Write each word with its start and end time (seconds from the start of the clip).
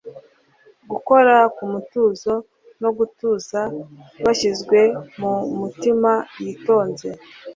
Gukora 0.91 1.35
ku 1.55 1.63
mutuzo 1.73 2.31
no 2.81 2.89
gutuza 2.97 3.59
byashyizwe 4.19 4.79
ku 5.13 5.29
mutima 5.59 6.11
yitonze 6.43 7.07